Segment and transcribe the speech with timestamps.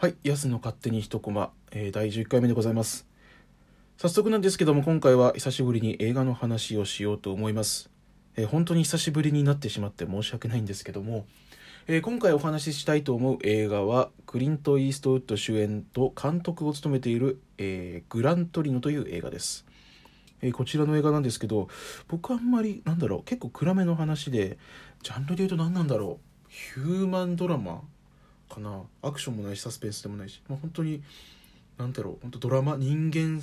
[0.00, 3.08] はい、安の勝手に一コマ、えー、第11回目でございます。
[3.96, 7.90] 早速なんですけども、今回は久しぶりに映画の話をしようと思います。
[8.36, 11.26] えー本当に久しぶりになってしまって申し訳ないんですけども、
[11.88, 19.66] えー今回お話ししたいと思う映画は、クリント・イーストウッド主演と監督を務めている、えグラントリノという映画です。
[20.42, 21.66] えこちらの映画なんですけど、
[22.06, 24.58] 僕あんまり、なんだろう、結構暗めの話で、
[25.02, 27.82] ジャンルで言うと何なんだろう、ヒューマンドラマ
[28.48, 28.82] かな。
[29.02, 31.02] アクションもないしサスペンスでもないし、まあ、本当に
[31.76, 32.18] なんだろう。
[32.22, 33.42] 本当ドラマ人間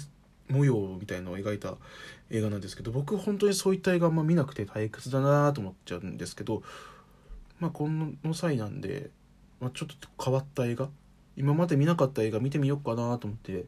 [0.50, 1.76] 模様みたいのを描いた
[2.30, 6.63] 映画なんですけど僕本当にそういった映画あんま見なくて退屈だなと思っちゃうんですけど
[7.60, 9.10] まあこの際なんで、
[9.60, 10.90] まあ、ちょっと変わった映画
[11.35, 13.66] 今まで見なかった映画見てみようかなと思って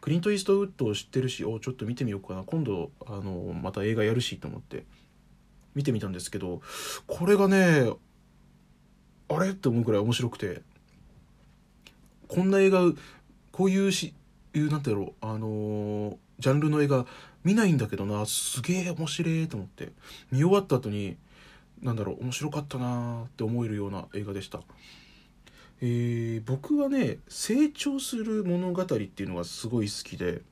[0.00, 2.42] クリント・イーストウッドを知ってるしおちょっと見てみようかな。
[2.44, 4.84] 今度あのまた映画やるしと思って
[5.74, 6.62] 見てみたんですけど
[7.06, 7.92] これがね
[9.28, 10.62] あれって思うくらい面白くて。
[12.30, 12.80] こんな映画
[13.50, 14.14] こういうし
[14.54, 17.04] いうなんてやろうあのージャンルの映画
[17.44, 19.92] 見ないんだけどなすげえ面白いと思って
[20.30, 21.16] 見終わった後に
[21.82, 24.60] なんだろう面白かったなって思えるような映画でした。
[25.82, 30.42] えー僕はね成長する物語っていうのがすごい好きで、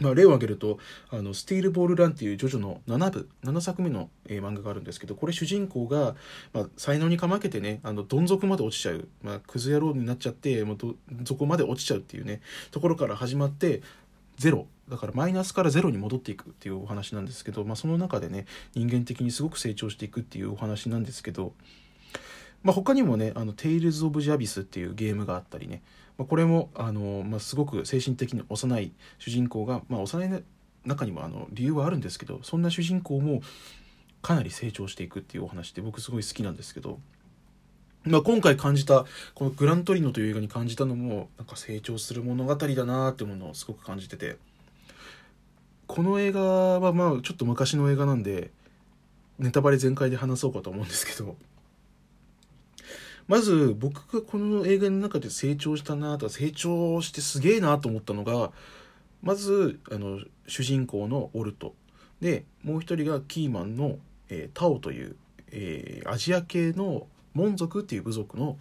[0.00, 0.78] まあ、例を挙げると
[1.10, 6.16] 「あのスティールボールラン」っていうジョジョの7部7作目の、えー漫画があるんですけどこれ主人公が、
[6.52, 12.40] まあ、才能にかまけてねあのどん底まで落ちちゃう、まあ、クズ野郎になっちゃってもうど底まで落ちちゃうっていうね
[12.70, 13.82] ところから始まって
[14.36, 14.66] ゼロ。
[14.88, 21.54] だからマイナスからゼロに戻っていくっていうお話なんですけど、まあ、その中でね人間的にすごく成長していくっていうお話なんですけど、
[22.62, 25.82] まあ、他にもね「あのテイルズ・オブ・ジャビス」っていうゲームがあったりね、
[26.18, 30.42] まあ、これもあの、まあ、すごく精神的に幼い主人公が、まあ、幼いね
[30.84, 33.40] 中にもあの理由はあるんですけどそんな主人公も
[34.20, 36.98] かなり成長していくっていうお話で僕すごい好きなんですけど、
[38.04, 44.36] まあ、今回感じたこの「グラントリノ」という映画に感じたのもなんか成長する物語だなってものをすごく感じてて
[45.86, 48.50] この映画はまあちょっと昔の映画なんで
[49.38, 51.36] ネタバレ全開で話そうかと思うんですけど
[53.32, 58.52] まず僕がこの映画の中で成長したなとか成長してすげえなと思ったのが
[59.22, 61.74] まずあの主人公のオルト。
[62.20, 63.96] でもう一人がキーマンの、
[64.28, 65.16] えータオという、
[65.50, 68.58] えーアジア系のモン族っていう部族の、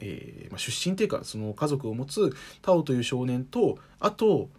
[0.00, 4.50] えーまあ、出身っていうかその家族を持つタオという少年とあと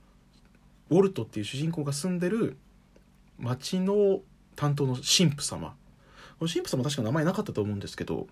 [0.89, 2.57] ウォルトっていう主人公が住んでる
[3.37, 4.21] 町の
[4.55, 5.75] 担当の神父様。
[6.39, 8.25] この神父様確か名前なかったと思うんですけど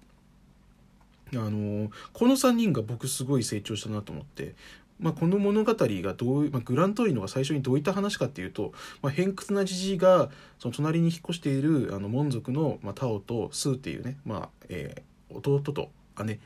[1.34, 4.56] あのこの3人が僕すごい成長したなと思って、
[5.00, 15.92] まあ、この物語がどう、まあ、グラントリノが最初にどういった話かっていうと、まあ、偏屈なじじいがその隣に引っ越しているあのモン族の、まあ、タオとスーっていうね、まあえー弟と
[16.24, 16.40] 姉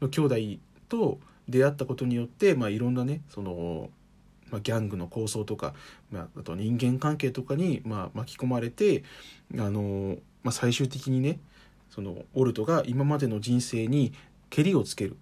[0.00, 0.36] の兄弟
[0.88, 1.18] と
[1.48, 3.90] 出会ったことによって、まあ、いろんなねその、
[4.50, 5.74] まあ、ギャングの構想とか、
[6.10, 9.04] まあ、あと人間関係とかに、まあ、巻き込まれて
[9.58, 11.38] あの、まあ、最終的にね
[11.90, 14.12] そのオルトが今までの人生に
[14.48, 15.16] けりをつける。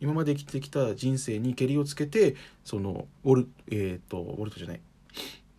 [0.00, 2.34] 今まで生きてきた人生にけりをつけて
[2.64, 4.80] そのオル,、えー、とオルトじゃない。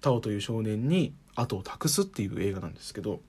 [0.02, 3.22] タオという少年に後を託すっていう映画なんですけど。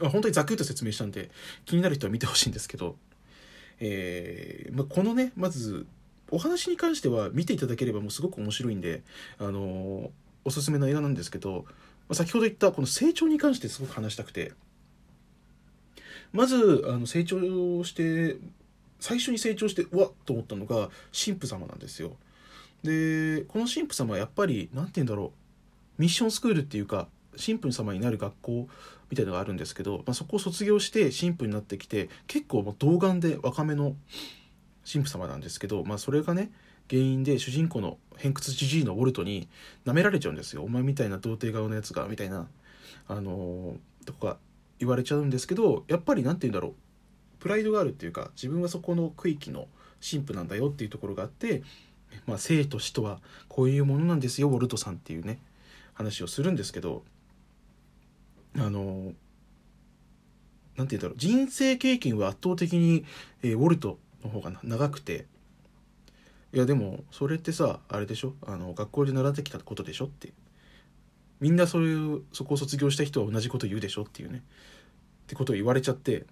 [0.00, 1.30] あ本当にざっくりと説明したんで
[1.64, 2.96] 気になる人は見てほしいんですけど、
[3.80, 5.86] えーまあ、このねまず
[6.30, 9.02] お話に関しては見ていただければもうすごく面白いんで、
[9.38, 10.10] あのー
[10.44, 11.72] おすすめの映画なんですけど、ま
[12.10, 14.52] あ、先ほど言ったこの成長に関してすごく話したくて。
[16.36, 18.36] まずあの成長して
[19.00, 22.16] 最初に成長してうわっと思ったのが神父様なんですよ。
[22.82, 25.32] でこの神父様はやっぱり何て言うんだろ
[25.98, 26.02] う。
[26.02, 27.08] ミッションスクールっていうか
[27.42, 28.68] 神父様になる学校
[29.10, 33.94] みたいのがあるんですけど、まあ、そこを卒業して神父になってきて結構もう童顔で若めの
[34.90, 36.50] 神父様なんですけど、まあ、それがね
[36.90, 39.48] 原因で主人公の偏屈じじいのウォルトに
[39.86, 40.62] 舐められちゃうんですよ。
[40.62, 42.46] お前みたいな童貞顔のやつがみたいな
[43.08, 43.76] あのー
[44.06, 44.38] とか
[44.78, 46.74] 言われちゃうんですけどやっぱり何て言うんだろう。
[47.38, 49.68] プライドがあるっていうか自分はそこの区域の
[50.08, 51.62] 神父なんだよっていうところがあって、
[52.26, 55.38] まあ、生と死とはこういうものなんですよウォルトさんっていうね
[55.94, 57.04] 話をするんですけど
[58.58, 59.12] あの
[60.76, 61.14] なんて言うんだろう。
[61.16, 63.04] 人生経験は圧倒的に、
[63.42, 65.26] えーウォルトの方が長くて
[66.52, 68.34] いやでもそれってさあれでしょ？
[68.46, 70.32] あの学校で習ってきたことでしょって
[71.40, 74.40] みんなそういうそこを卒業した人は同じこと言うでしょっていうねっ
[75.26, 76.24] てことを言われちゃって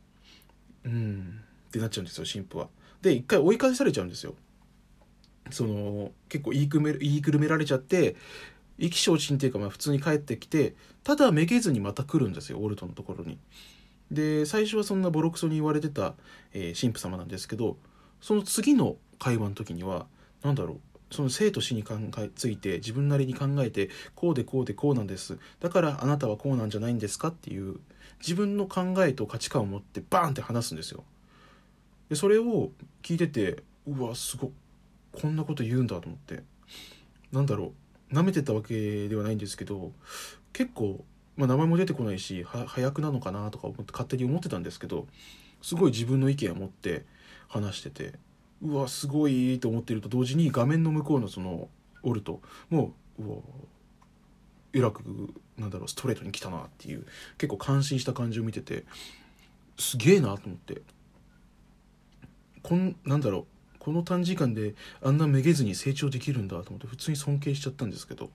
[0.85, 2.69] うんってなっちゃうんですよ神父は。
[3.03, 4.35] で一回追い返されちゃうんですよ。
[5.51, 8.17] その結構言いくめ言いくるめられちゃって
[8.79, 13.39] 意気消沈っていうかまあ普通に帰ってきてただめげずにまた来るんですよオルトのところに。
[14.11, 16.15] で最初はそんなボロクソに言われてた、
[16.53, 17.77] えー神父様なんですけど
[18.21, 20.07] その次の会話の時には
[20.43, 25.39] 何だろうその生と死に考えついて自分なりに考えてこうでこうでこうなんです。
[25.61, 27.79] だからあなたはこうなんじゃないんですかっていう
[28.21, 31.05] 自分の考えと価値観を持ってバーンって話すんですよ。
[32.09, 32.71] でそれを
[33.03, 34.51] 聞いててうわすご
[35.13, 36.43] こんなこと言うんだと思って。
[37.33, 37.73] なんだろ
[38.11, 39.93] うなめてたわけではないんですけど
[40.53, 41.05] 結構、
[41.37, 45.09] まあ、名前も出てこないしは早くなのかなとか思って勝手に思ってたんですけど
[45.61, 47.05] すごい自分の意見を持って
[47.49, 48.13] 話してて。
[48.65, 51.69] うわすごいと思ってると同時に画面の向こうのその
[52.03, 52.41] オルト
[52.71, 53.37] もうわ
[54.73, 55.03] えらく
[55.57, 57.07] なんだろうストレートに来たなっていう
[57.39, 58.85] 結構感心した感じを見てて
[59.79, 60.83] すげえなと思って。
[62.65, 68.31] こんなんだろうこの短時間であんなめげずに成長できるんだと思って普通に尊敬しちゃったんですけど、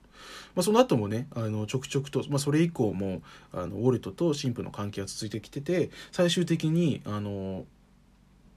[0.54, 3.22] まあ、その後もねあのちょくちょくと、まあ、それ以降も
[3.52, 7.64] あのウォルトと神父の関係は続いてきてて最終的にあの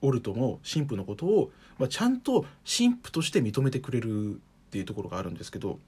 [0.04, 4.38] オルトも神父のことを、まあ、ちゃんと神父として認めてくれるっ
[4.70, 5.80] ていうところがあるんですけど、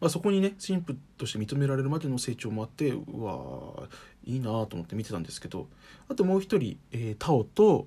[0.00, 3.88] まあ、そこにね神父として認められるまでの成長もあってうわ
[4.24, 5.66] いいなと思って見てたんですけど
[6.08, 7.86] あともう一人、えー、タオと、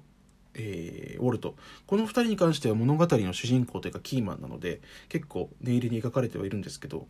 [0.55, 1.55] えー、ウォルト。
[1.85, 7.05] この2人に関しては物語の主人公というかキーマンなので結構念入りに描かれてはいるんですけど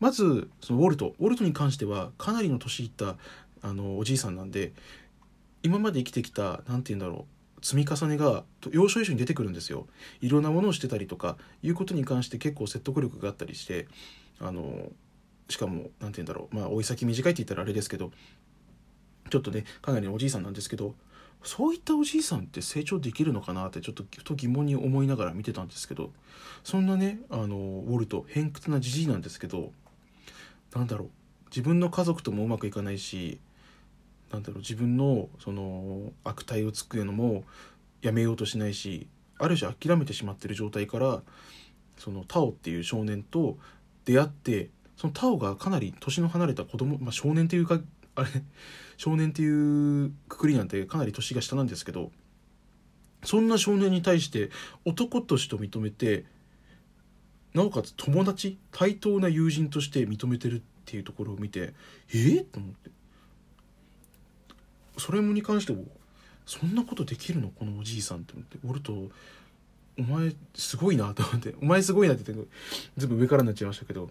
[0.00, 1.14] まずそのウォルト。
[1.20, 3.16] ウォルトに関してはかなりの年いった
[3.62, 4.72] あのおじいさんなんで
[5.62, 7.26] 今まで生きてきた何て言うんだろ
[7.60, 9.86] う積み重ねが要所要所に出てくるんですよ。
[10.22, 13.86] いろんなものをしてたりとかいうことに関して結構説得力があったりして
[14.38, 14.90] あの
[15.48, 18.12] しかも何て言うんだろうまあ老い先短いって言ったらあれですけど
[19.30, 20.94] ちょっとねかなりおじいさんなんですけど
[21.42, 26.12] そういったおじいさんって成長できるのかなってちょっとふと疑問に思いながら見てたんですけど
[26.64, 29.72] そんなねあのウォルト偏屈なじじいなんですけど
[30.74, 31.10] なんだろう
[31.46, 33.40] 自分の家族ともうまくいかないし
[34.32, 37.44] なんだろう自分のその悪態をつくのも
[38.02, 41.22] やめようとしないしある種諦めてしまってる状態から
[41.98, 43.58] そのタオっていう少年と
[44.04, 47.80] 出会ってそのタオがかなり年の離れた子供、まあ、少年っていうか
[48.14, 48.28] あれ
[48.96, 52.10] 少年っていうくくりなんてかなり年が下なんですけど
[53.24, 54.50] そんな少年に対して
[54.84, 56.24] 男として認めて
[57.54, 61.74] なおかつ友達対等な友人として認めてるっていうところを見て
[62.10, 62.99] えー、と思って。
[65.00, 65.84] それもに関しても
[66.46, 67.48] そんなことできるの？
[67.48, 68.58] このおじいさんって思って。
[68.66, 69.08] おると
[69.98, 71.54] お前すごいなと思って。
[71.60, 72.48] お前すごいなって言って
[72.96, 74.10] 全部上からになっちゃいましたけど。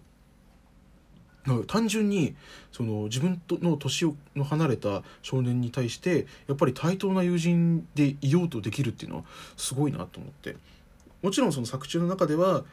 [1.68, 2.36] 単純に
[2.72, 9.24] その自分との年の離れた少年に対してやっぱり対等な友人でいようとできるっていうのは
[9.58, 10.58] すごいなと思って。
[11.24, 12.66] もちろんその作中の中では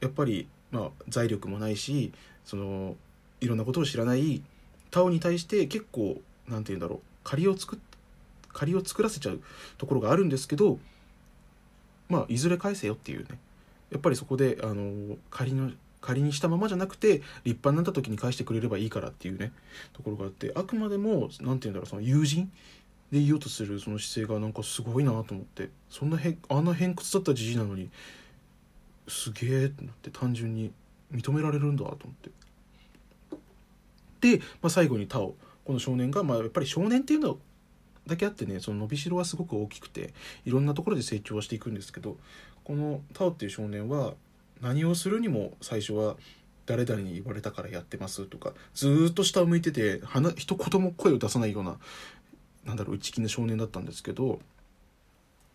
[0.00, 2.12] やっぱりまあ財力もないし
[2.44, 2.96] その
[3.40, 4.42] いろんなことを知らない
[4.90, 7.00] タオに対して結構なんて言うんだろう。
[7.24, 7.80] 借りを作
[8.52, 9.40] 借りを作らせちゃう
[9.78, 10.78] ところがあるんですけど
[12.08, 13.38] まあいずれ返せよっていうね。
[13.90, 19.52] やっぱりそこであの仮の仮にしたままじゃなくて立派になった時に返してくれればいいからっていうね
[19.94, 22.50] ところがあってあくまでも何て言うんだろうその友人
[23.10, 27.88] でいようとするその姿勢がなんかすごいなと思ってそんなへあんな偏屈だったじじなのに
[29.08, 30.72] すげえってなって単純に
[31.12, 32.30] 認められるんだと思って。
[34.36, 35.34] で、まあ、最後にタオ。
[35.64, 37.38] この少年が、まあ、やっぱり少年っていうの
[38.06, 40.12] だけあってねその伸びしろはすごく大きくて
[40.44, 42.16] いろんなところで成長していくんですけど
[42.64, 44.14] このタオっていう少年は
[44.60, 46.16] 何をするにも最初は
[46.66, 50.00] 誰々に言われたからやってますとかずっと下を向いてて
[50.36, 51.78] 一言も声を出さないような
[52.64, 54.40] なんだろう内気な少年だったんですけど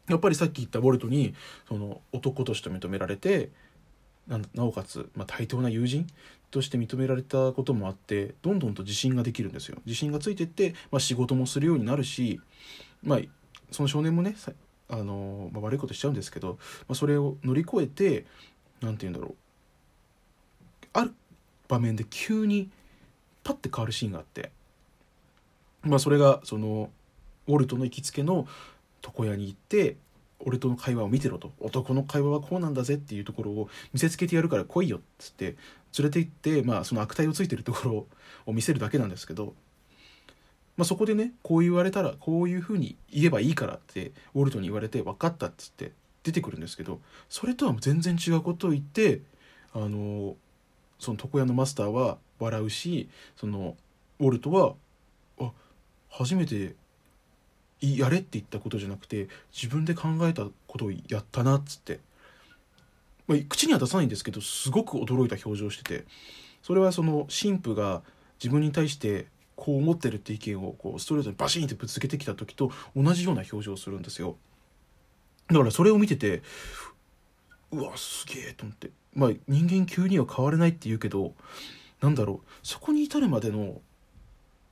[0.07, 1.33] やっぱりさっき言ったウォルトに
[1.67, 3.49] その男として認められて
[4.29, 6.07] なおかつ、まあ、対等な友人
[6.51, 9.77] として認められたこともあってどんどんと自信ができるんですよ。
[9.85, 12.39] 自信がついてって、まあ、仕事もするようになるし、
[13.03, 13.19] まあ、
[13.71, 14.35] その少年もね
[14.89, 16.57] あの、まあ、悪いことしちゃうんですけど、
[16.87, 18.25] まあ、それを乗り越えて
[18.81, 19.35] 何て言うんだろう。
[20.93, 21.13] ある
[21.67, 22.69] 場面で急に
[23.43, 24.51] パッて変わるシーンがあって、
[25.83, 26.89] まあ、それがその
[27.47, 28.47] ウォルトの行きつけの
[29.03, 29.97] 床屋に行って
[30.39, 31.51] 俺との会話を見てろと。
[31.59, 35.57] 男の会話はこうなんだぜっていうところを見せつけてやるから来いよっつって
[35.97, 38.07] 連れて行って、まあ、その悪態をついてるところ
[38.45, 39.53] を見せるだけなんですけど、
[40.77, 45.91] まあ、そこでねこう言われたらこういうふうに言えばいいからってウォルトに言われて分かったっつって
[46.23, 49.21] 出てくるんですけどそれとは全然違うことを言って
[49.73, 50.35] あの
[50.99, 53.75] その床屋のマスターは笑うしその
[54.19, 54.73] ウォルトは
[55.39, 55.51] あ
[56.09, 56.75] 初めて
[57.81, 61.99] やれって言ったことじゃなくて自分で考えたことをやったなっつって、
[63.27, 66.05] まあ、口には出さないんですけどすごく驚いた表情をしてて。
[66.61, 68.01] それはその神父が
[68.41, 74.37] 自分に対してこう思ってるって意見をこうストレートにバシーンってぶつけてきた時と同じような表情をするんですよ。
[75.47, 76.43] だからそれを見てて
[77.71, 78.91] うわすげえと思って。
[79.13, 81.33] まあ人間急には変われないって言うけど
[82.01, 82.47] なんだろう。
[82.63, 83.81] そこに至るまでの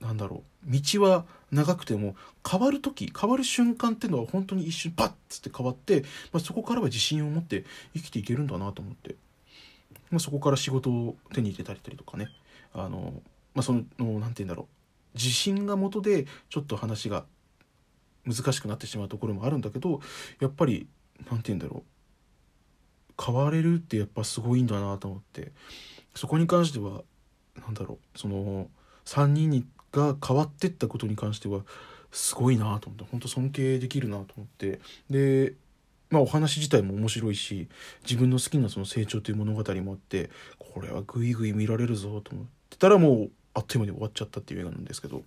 [0.00, 0.70] なんだろう。
[0.70, 2.14] 道は長くても
[2.48, 6.02] 変わる時変わる瞬間っていうのは本当に一瞬パッつって変わって、
[6.32, 7.64] まあ、そこからは自信を持って
[7.94, 9.16] 生きていけるんだなと思って、
[10.10, 12.28] まあ、そこから仕事を手に入れたりとかね。
[12.72, 13.22] あの、
[13.54, 14.68] まあ、その何て言うんだろ
[15.14, 15.16] う。
[15.16, 17.24] 自信が元でちょっと話が
[18.24, 20.00] 難しくなってしまうところもあるんだけど
[20.38, 20.86] やっぱり
[21.30, 21.82] 何て言うんだろ
[23.18, 23.22] う。
[23.24, 25.52] 変われるってやっぱすごいんだなと思って。
[26.14, 27.02] そこに関しては
[27.56, 28.18] 何だろう。
[28.18, 28.68] その
[29.04, 31.62] 3人にが変わってったことに関しては
[32.10, 34.80] すごいなと思って本当尊敬できるなと思って。
[35.10, 35.54] で
[36.10, 37.68] まあお話自体も面白いし
[38.02, 45.22] 自分の好きなその成長という物語もあってこれはグイグイ見られるぞと思ってたらもうあっという間に終わっちゃったっていう映画なんですけど。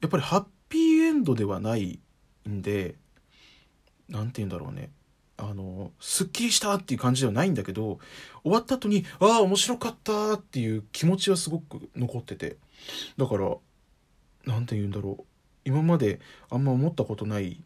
[0.00, 1.98] やっぱりハッピーエンドではない
[2.46, 2.96] んで
[4.10, 4.90] 何て言うんだろうね。
[5.36, 7.98] あのすっきりしたっていう感じではないんだけど
[8.42, 12.56] 終わった後にああ面白かったっていう気持ちはすごく残ってて
[13.16, 13.56] だから
[14.46, 15.24] 何て言うんだろう
[15.64, 17.60] 今まであんま思ったことない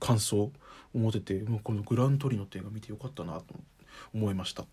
[0.00, 0.52] 感想を
[0.94, 3.54] 持ててもうこの「グラントリノ」って映画見てよかったなと
[4.12, 4.64] 思いました。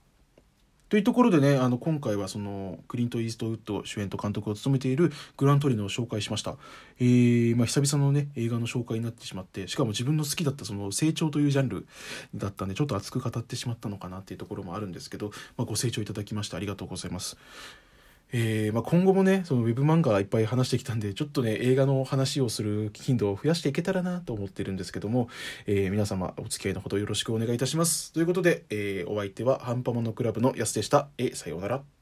[0.92, 6.58] というところでねあの今回はそのクリント・イーストウッド主演と監督を務めているグラントリノを紹介しました、
[7.00, 11.88] えーまあ、久々のね映画の紹介になってしまってしかも自分の好きだったその成長というジャンル
[12.36, 17.38] だったんでちょっと熱く語ってしまったのかなっていうところもあるんですけど、まあ、ご清聴いただきましてありがとうございます。
[18.34, 25.30] えーまあ、今後もねそのウェブ漫画いっぱい話してきたんでちょっとね映画の話をする頻度を増やしていけたらなと思ってるんですけども、
[25.66, 28.14] えー、皆様お付き合いのほどよろしくお願いいたします。
[28.14, 31.10] ということで、えー、お相手はハンパモノクラブの安でした。
[31.18, 32.01] えさようなら。